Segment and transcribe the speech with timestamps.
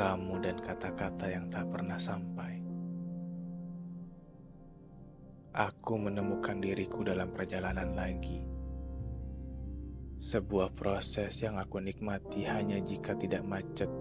[0.00, 2.56] kamu dan kata-kata yang tak pernah sampai.
[5.52, 8.40] Aku menemukan diriku dalam perjalanan lagi.
[10.24, 13.92] Sebuah proses yang aku nikmati hanya jika tidak macet.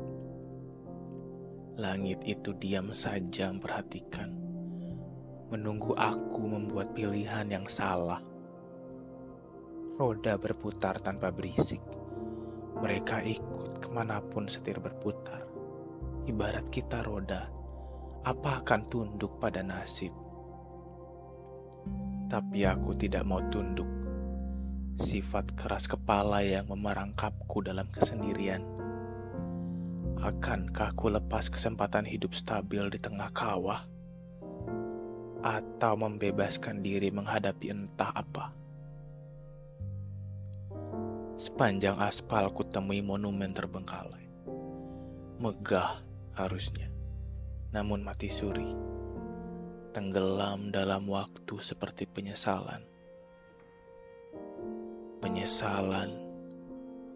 [1.76, 4.32] Langit itu diam saja memperhatikan,
[5.52, 8.24] menunggu aku membuat pilihan yang salah.
[10.00, 11.84] Roda berputar tanpa berisik.
[12.80, 15.39] Mereka ikut ke mana pun setir berputar
[16.30, 17.50] ibarat kita roda,
[18.22, 20.14] apa akan tunduk pada nasib?
[22.30, 23.90] Tapi aku tidak mau tunduk.
[24.94, 28.62] Sifat keras kepala yang memerangkapku dalam kesendirian.
[30.22, 33.90] Akankah aku lepas kesempatan hidup stabil di tengah kawah?
[35.42, 38.54] Atau membebaskan diri menghadapi entah apa?
[41.40, 44.28] Sepanjang aspal ku temui monumen terbengkalai.
[45.40, 46.09] Megah
[46.40, 46.88] harusnya,
[47.76, 48.72] namun mati suri,
[49.92, 52.80] tenggelam dalam waktu seperti penyesalan.
[55.20, 56.16] Penyesalan,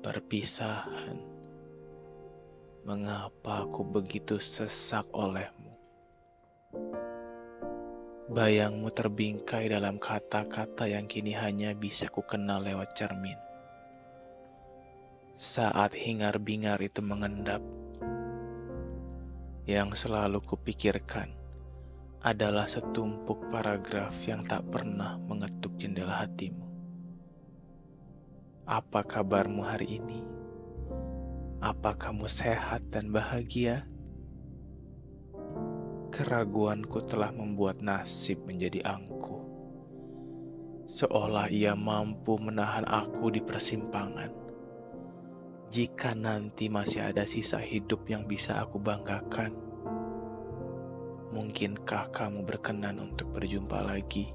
[0.04, 1.18] perpisahan.
[2.84, 5.72] Mengapa aku begitu sesak olehmu?
[8.28, 13.40] Bayangmu terbingkai dalam kata-kata yang kini hanya bisa ku kenal lewat cermin.
[15.40, 17.64] Saat hingar-bingar itu mengendap,
[19.64, 21.32] yang selalu kupikirkan
[22.20, 26.68] adalah setumpuk paragraf yang tak pernah mengetuk jendela hatimu.
[28.68, 30.20] Apa kabarmu hari ini?
[31.64, 33.88] Apa kamu sehat dan bahagia?
[36.12, 39.48] Keraguanku telah membuat nasib menjadi angkuh.
[40.92, 44.43] Seolah ia mampu menahan aku di persimpangan
[45.74, 49.58] jika nanti masih ada sisa hidup yang bisa aku banggakan,
[51.34, 54.30] mungkinkah kamu berkenan untuk berjumpa lagi?